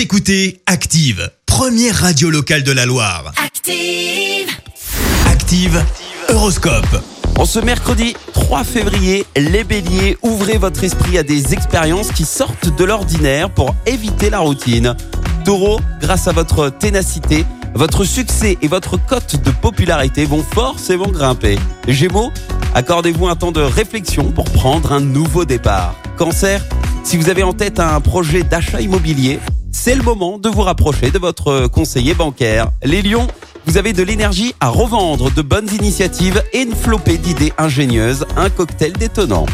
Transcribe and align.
Vous 0.00 0.04
écoutez 0.04 0.62
Active, 0.64 1.30
première 1.44 1.94
radio 1.94 2.30
locale 2.30 2.62
de 2.62 2.72
la 2.72 2.86
Loire. 2.86 3.34
Active. 3.36 4.48
Active, 5.26 5.84
Horoscope. 6.30 7.04
En 7.38 7.44
ce 7.44 7.58
mercredi 7.58 8.16
3 8.32 8.64
février, 8.64 9.26
les 9.36 9.62
béliers, 9.62 10.16
ouvrez 10.22 10.56
votre 10.56 10.84
esprit 10.84 11.18
à 11.18 11.22
des 11.22 11.52
expériences 11.52 12.12
qui 12.12 12.24
sortent 12.24 12.74
de 12.74 12.82
l'ordinaire 12.82 13.50
pour 13.50 13.74
éviter 13.84 14.30
la 14.30 14.38
routine. 14.38 14.96
Taureau, 15.44 15.78
grâce 16.00 16.28
à 16.28 16.32
votre 16.32 16.70
ténacité, 16.70 17.44
votre 17.74 18.04
succès 18.04 18.56
et 18.62 18.68
votre 18.68 18.96
cote 18.96 19.36
de 19.36 19.50
popularité 19.50 20.24
vont 20.24 20.42
forcément 20.42 21.08
grimper. 21.08 21.58
Gémeaux, 21.86 22.32
accordez-vous 22.74 23.28
un 23.28 23.36
temps 23.36 23.52
de 23.52 23.60
réflexion 23.60 24.32
pour 24.32 24.46
prendre 24.46 24.92
un 24.92 25.00
nouveau 25.00 25.44
départ. 25.44 25.94
Cancer, 26.16 26.64
si 27.04 27.18
vous 27.18 27.28
avez 27.28 27.42
en 27.42 27.52
tête 27.52 27.78
un 27.80 28.00
projet 28.00 28.44
d'achat 28.44 28.80
immobilier, 28.80 29.40
c'est 29.82 29.94
le 29.94 30.02
moment 30.02 30.36
de 30.36 30.50
vous 30.50 30.60
rapprocher 30.60 31.10
de 31.10 31.18
votre 31.18 31.66
conseiller 31.68 32.12
bancaire. 32.12 32.70
Les 32.84 33.00
lions, 33.00 33.26
vous 33.64 33.78
avez 33.78 33.94
de 33.94 34.02
l'énergie 34.02 34.54
à 34.60 34.68
revendre, 34.68 35.30
de 35.30 35.40
bonnes 35.40 35.70
initiatives 35.72 36.42
et 36.52 36.60
une 36.60 36.74
flopée 36.74 37.16
d'idées 37.16 37.54
ingénieuses, 37.56 38.26
un 38.36 38.50
cocktail 38.50 38.92
détonnant. 38.92 39.46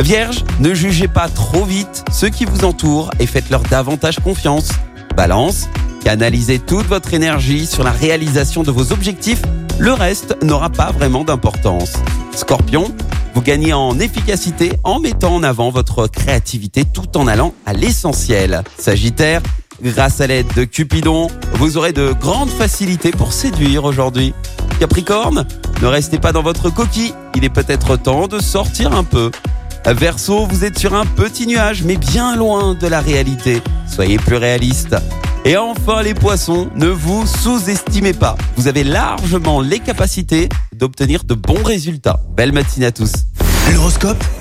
Vierge, 0.00 0.44
ne 0.60 0.72
jugez 0.72 1.08
pas 1.08 1.28
trop 1.28 1.66
vite 1.66 2.06
ceux 2.10 2.30
qui 2.30 2.46
vous 2.46 2.64
entourent 2.64 3.10
et 3.20 3.26
faites-leur 3.26 3.60
davantage 3.64 4.18
confiance. 4.20 4.70
Balance, 5.14 5.68
canalisez 6.02 6.58
toute 6.58 6.86
votre 6.86 7.12
énergie 7.12 7.66
sur 7.66 7.84
la 7.84 7.90
réalisation 7.90 8.62
de 8.62 8.70
vos 8.70 8.92
objectifs, 8.92 9.42
le 9.78 9.92
reste 9.92 10.42
n'aura 10.42 10.70
pas 10.70 10.90
vraiment 10.90 11.22
d'importance. 11.22 11.92
Scorpion, 12.34 12.94
vous 13.34 13.42
gagnez 13.42 13.74
en 13.74 13.98
efficacité 13.98 14.72
en 14.84 15.00
mettant 15.00 15.34
en 15.34 15.42
avant 15.42 15.68
votre 15.68 16.06
créativité 16.06 16.84
tout 16.84 17.18
en 17.18 17.26
allant 17.26 17.52
à 17.66 17.74
l'essentiel. 17.74 18.62
Sagittaire, 18.78 19.42
grâce 19.82 20.20
à 20.20 20.26
l'aide 20.26 20.46
de 20.56 20.64
Cupidon, 20.64 21.28
vous 21.54 21.76
aurez 21.76 21.92
de 21.92 22.12
grandes 22.12 22.50
facilités 22.50 23.10
pour 23.10 23.32
séduire 23.32 23.84
aujourd'hui. 23.84 24.34
Capricorne, 24.80 25.46
ne 25.82 25.86
restez 25.86 26.18
pas 26.18 26.32
dans 26.32 26.42
votre 26.42 26.70
coquille, 26.70 27.14
il 27.34 27.44
est 27.44 27.50
peut-être 27.50 27.96
temps 27.96 28.28
de 28.28 28.40
sortir 28.40 28.92
un 28.92 29.04
peu. 29.04 29.30
Verseau, 29.86 30.46
vous 30.46 30.64
êtes 30.64 30.78
sur 30.78 30.94
un 30.94 31.06
petit 31.06 31.46
nuage, 31.46 31.84
mais 31.84 31.96
bien 31.96 32.36
loin 32.36 32.74
de 32.74 32.86
la 32.86 33.00
réalité. 33.00 33.62
Soyez 33.88 34.16
plus 34.18 34.36
réaliste. 34.36 34.96
Et 35.44 35.56
enfin 35.56 36.02
les 36.02 36.14
poissons, 36.14 36.68
ne 36.74 36.88
vous 36.88 37.24
sous-estimez 37.24 38.12
pas. 38.12 38.36
Vous 38.56 38.66
avez 38.66 38.82
largement 38.82 39.60
les 39.60 39.78
capacités 39.78 40.48
d'obtenir 40.74 41.22
de 41.22 41.34
bons 41.34 41.62
résultats. 41.62 42.20
Belle 42.36 42.52
matinée 42.52 42.86
à 42.86 42.92
tous. 42.92 43.12
L'horoscope 43.72 44.22